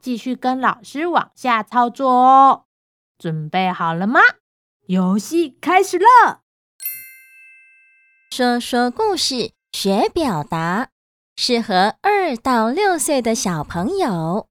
[0.00, 2.64] 继续跟老师往下操作哦，
[3.18, 4.20] 准备好了吗？
[4.86, 6.42] 游戏开始了。
[8.30, 10.90] 说说故事，学表达，
[11.36, 14.46] 适合二到六岁的小朋友。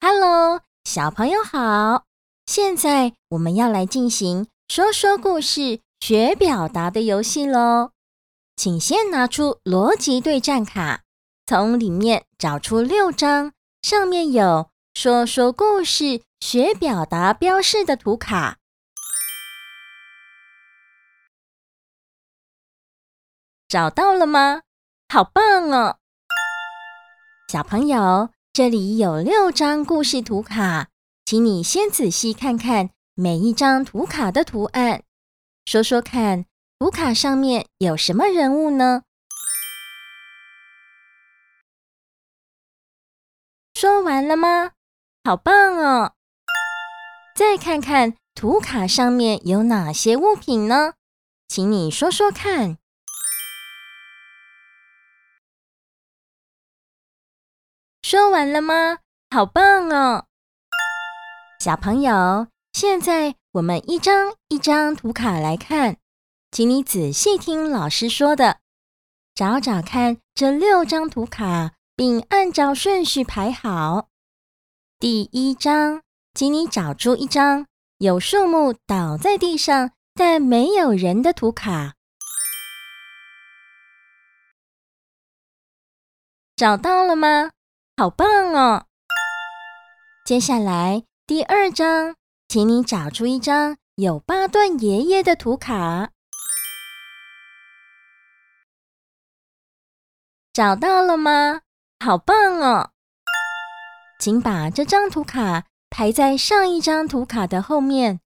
[0.00, 2.04] Hello，小朋友好！
[2.46, 7.92] 现在我们要来进行说说故事、学表达的游戏喽。
[8.56, 11.02] 请先拿出逻辑对战卡，
[11.46, 13.52] 从里面找出六张。
[13.84, 18.56] 上面有说说故事、学表达标示的图卡，
[23.68, 24.62] 找到了吗？
[25.12, 25.98] 好棒哦！
[27.52, 30.88] 小朋友，这里有六张故事图卡，
[31.26, 35.02] 请你先仔细看看每一张图卡的图案，
[35.66, 36.46] 说说看，
[36.78, 39.02] 图卡上面有什么人物呢？
[43.84, 44.70] 说完了吗？
[45.24, 46.14] 好棒哦！
[47.36, 50.94] 再看看图卡上面有哪些物品呢？
[51.48, 52.78] 请你说说看。
[58.02, 59.00] 说完了吗？
[59.30, 60.24] 好棒哦！
[61.60, 65.98] 小朋友，现在我们一张一张图卡来看，
[66.50, 68.60] 请你仔细听老师说的，
[69.34, 71.72] 找找看这六张图卡。
[71.96, 74.08] 并按照顺序排好。
[74.98, 76.02] 第一张，
[76.34, 77.66] 请你找出一张
[77.98, 81.94] 有树木倒在地上但没有人的图卡。
[86.56, 87.50] 找到了吗？
[87.96, 88.86] 好棒哦！
[90.24, 92.14] 接下来第二张，
[92.48, 96.10] 请你找出一张有巴顿爷爷的图卡。
[100.52, 101.60] 找到了吗？
[102.00, 102.90] 好棒哦！
[104.20, 108.20] 请把这张图卡排在上一张图卡的后面，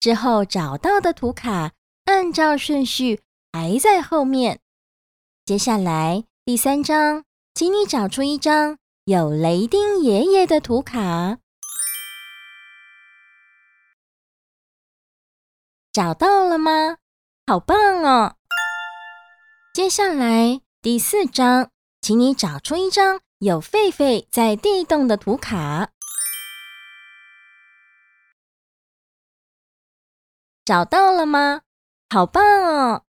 [0.00, 1.72] 之后找到的图卡
[2.06, 3.20] 按照顺序
[3.52, 4.60] 排在后面。
[5.44, 11.38] 接下来第三张，请你找出一张有雷丁爷爷的图卡。
[15.92, 16.96] 找到了吗？
[17.46, 18.36] 好棒哦！
[19.74, 21.70] 接下来第四张。
[22.00, 25.90] 请你找出一张有狒狒在地洞的图卡。
[30.64, 31.62] 找到了吗？
[32.08, 33.04] 好棒哦！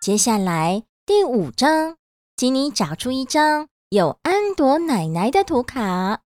[0.00, 1.96] 接下来第五张，
[2.36, 6.22] 请你找出一张有安朵奶奶的图卡。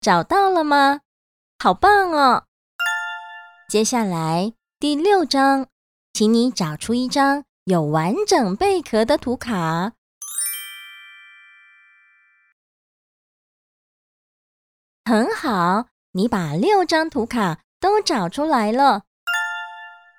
[0.00, 1.00] 找到了吗？
[1.58, 2.46] 好棒哦！
[3.68, 5.71] 接下来第六张。
[6.12, 9.92] 请你找出一张有完整贝壳的图卡。
[15.04, 19.02] 很好，你把六张图卡都找出来了。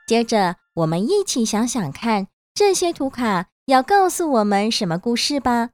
[0.07, 5.69] 接着，我们一起想想看，这些图卡要告诉我们什么故事吧。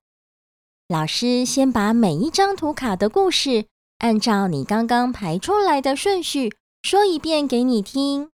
[0.88, 3.68] 老师先把每一张图卡的故事，
[4.00, 6.54] 按照你刚刚排出来的顺序
[6.84, 8.32] 说一遍给你听。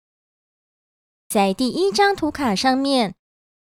[1.33, 3.15] 在第一张图卡上面，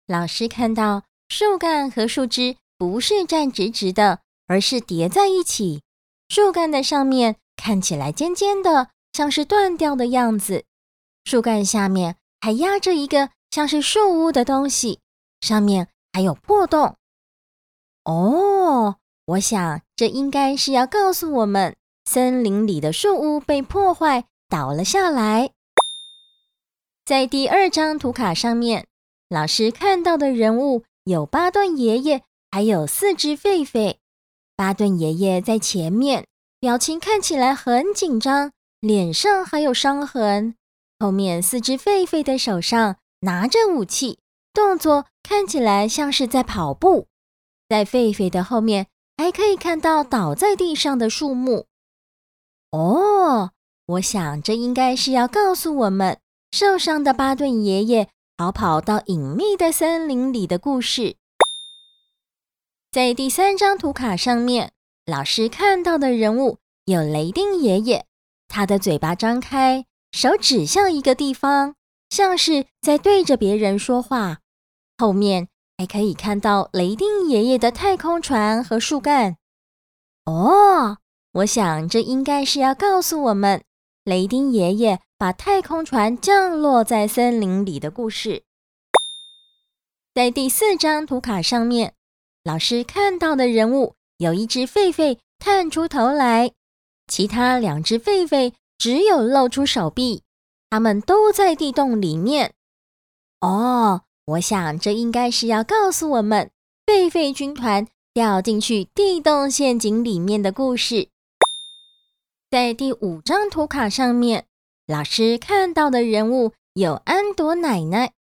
[0.07, 5.83] 老师看到树干和树枝不是站直直的，而是叠在一起。
[6.29, 10.63] 树干的上面看起来尖尖的，像是断掉的样子。
[11.25, 14.99] 树干下面还压着一个像是树屋的东西，
[15.41, 16.95] 上面还有破洞。
[18.05, 18.95] 哦，
[19.27, 21.75] 我想这应该是要告诉我们，
[22.05, 25.51] 森林里的树屋被破坏，倒了下来。
[27.05, 28.87] 在第二张图卡上面，
[29.27, 33.97] 老师看到的人物有巴顿爷爷，还有四只狒狒。
[34.55, 36.25] 巴顿爷爷在前面，
[36.61, 40.55] 表情看起来很紧张，脸上还有伤痕。
[40.97, 44.19] 后面四只狒狒的手上拿着武器，
[44.53, 47.07] 动作看起来像是在跑步。
[47.67, 51.65] 在狒狒的后面，还可以看到倒在地上的树木。
[52.71, 53.51] 哦，
[53.87, 56.19] 我想这应该是要告诉我们。
[56.53, 61.15] 受伤的巴顿爷爷逃跑到隐秘的森林里的故事。
[62.91, 64.71] 在第三张图卡上面，
[65.03, 68.05] 老师看到的人物有雷丁爷爷，
[68.47, 71.73] 他的嘴巴张开，手指向一个地方，
[72.11, 74.37] 像是在对着别人说话。
[74.99, 75.47] 后面
[75.79, 79.37] 还可以看到雷丁爷爷的太空船和树干。
[80.25, 80.97] 哦，
[81.31, 83.63] 我想这应该是要告诉我们，
[84.03, 88.43] 雷丁爷爷把太空船降落在森林里的故事。
[90.13, 91.93] 在第四张图卡上面，
[92.43, 96.51] 老师看到的人物有一只狒狒探出头来，
[97.07, 100.23] 其他两只狒狒只有露出手臂，
[100.69, 102.53] 它们都在地洞里面。
[103.39, 106.51] 哦，我想这应该是要告诉我们，
[106.85, 107.87] 狒狒军团。
[108.13, 111.07] 掉进去地洞陷阱里面的故事，
[112.51, 114.45] 在第五张图卡上面，
[114.93, 118.13] 老师看到的人物有安朵奶奶，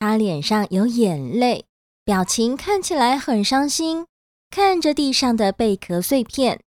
[0.00, 1.66] 她脸上有眼泪，
[2.04, 4.04] 表情看起来很伤心，
[4.50, 6.60] 看着地上的贝壳碎片。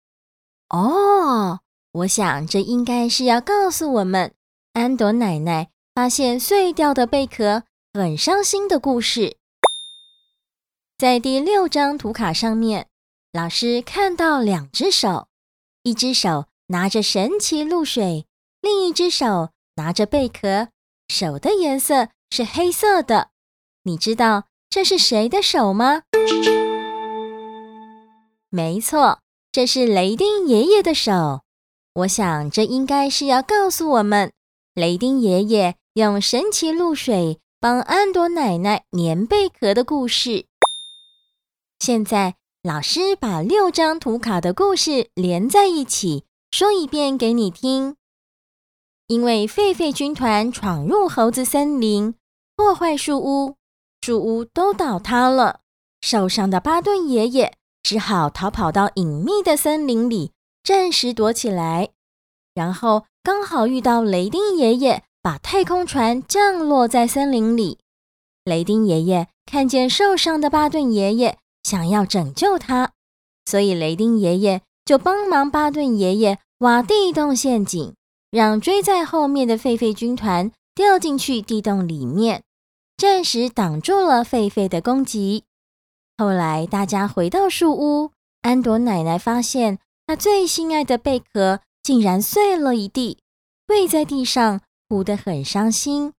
[0.68, 1.60] 哦，
[1.92, 4.34] 我想这应该是要告诉我们，
[4.74, 7.62] 安朵奶奶发现碎掉的贝壳，
[7.94, 9.38] 很伤心的故事。
[10.98, 12.86] 在第六张图卡上面，
[13.32, 15.28] 老师看到两只手，
[15.84, 18.26] 一只手拿着神奇露水，
[18.60, 20.68] 另一只手拿着贝壳，
[21.08, 23.30] 手的颜色是黑色的。
[23.84, 26.02] 你知道这是谁的手吗？
[28.50, 29.20] 没错，
[29.52, 31.42] 这是雷丁爷爷的手。
[31.94, 34.32] 我想这应该是要告诉我们，
[34.74, 40.46] 雷丁爷爷用神奇露水帮安朵奶奶粘贝壳的故事。
[41.78, 47.97] 现在，老师把六张图卡的故事连在一起，说一遍给你听。
[49.08, 52.14] 因为狒狒军团闯入猴子森林，
[52.54, 53.56] 破坏树屋，
[54.02, 55.60] 树屋都倒塌了。
[56.00, 60.32] 受伤的巴顿爷爷只好逃跑到隐秘的森林里，
[60.62, 61.88] 暂时躲起来。
[62.54, 67.78] 然后刚好遇到雷丁爷爷把太空船降落在森林里。
[68.44, 71.38] 雷丁爷爷看见受伤的巴顿爷爷。
[71.64, 72.92] 想要拯救他，
[73.44, 77.94] 所以雷丁爷爷就帮忙巴顿爷爷挖地洞陷阱，
[78.30, 82.42] 让追在后面的狒狒军团掉进去地洞里面，
[82.96, 85.44] 暂时挡住了狒狒的攻击。
[86.16, 93.18] 后来大家回到树屋，安朵奶奶发现她最心爱的贝壳竟然碎了一地，
[93.66, 96.12] 跪在地上哭得很伤心。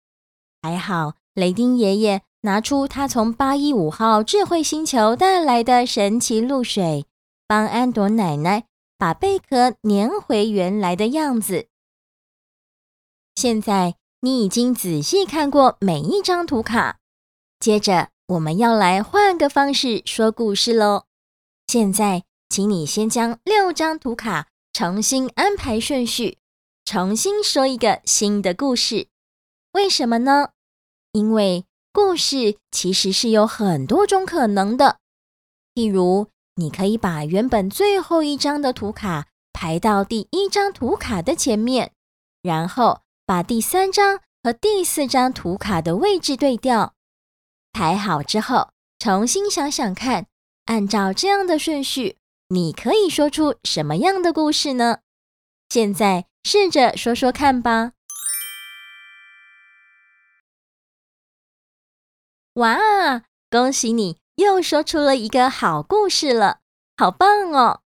[0.61, 2.21] 还好雷丁爷爷。
[2.43, 7.05] 拿出他从八一五号智慧星球带来的神奇露水，
[7.45, 8.63] 帮安朵奶奶
[8.97, 11.67] 把贝壳粘回原来的样子。
[13.39, 16.97] 现在你已经仔细看过每一张图卡，
[17.57, 21.05] 接着我们要来换个方式说故事喽。
[21.67, 26.37] 现在，请你先将六张图卡重新安排顺序，
[26.83, 29.07] 重新说一个新的故事。
[29.71, 30.49] 为什么呢？
[31.13, 31.63] 因为。
[31.93, 34.97] 故事其实是有很多种可能的，
[35.73, 41.93] 譬如你可以把原本最后一张的图卡排到第一张图卡的前面，
[42.41, 42.99] 然后
[43.29, 46.95] 把第三张和第四张图卡的位置对调。
[47.71, 50.25] 排好之后，重新想想看，
[50.65, 52.17] 按照这样的顺序，
[52.47, 55.01] 你可以说出什么样的故事呢？
[55.69, 57.91] 现在试着说说看吧。
[62.53, 63.21] 哇！
[63.51, 66.61] 恭喜你又说出了一个好故事了，
[66.97, 67.81] 好棒哦！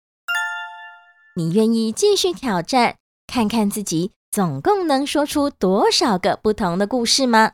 [1.36, 2.96] 你愿意继续挑战，
[3.28, 7.52] 看看自己总共能说出多少个不同的故事吗？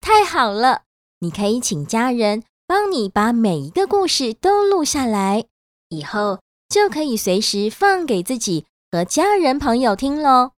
[0.00, 0.82] 太好了！
[1.20, 5.44] 你可以请家人帮你把每一个故事都录下来，
[5.90, 10.50] 以后就可以随时放给自己和家人朋友听喽。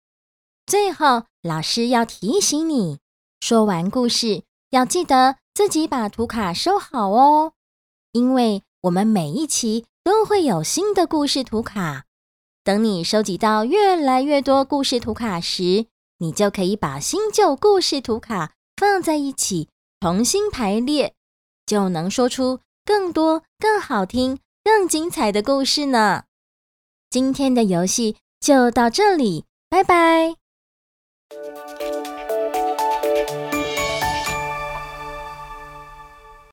[0.69, 3.01] 最后，老师要提醒你，
[3.41, 7.55] 说完故事，要记得自己把图卡收好哦，
[8.13, 12.05] 因为我们每一期都会有新的故事图卡。
[12.67, 15.87] 等你收集到越来越多故事图卡时，
[16.19, 19.69] 你就可以把新旧故事图卡放在一起，
[20.01, 21.15] 重新排列，
[21.65, 26.25] 就能说出更多、更好听、更精彩的故事呢。
[27.09, 30.35] 今天的游戏就到这里，拜拜。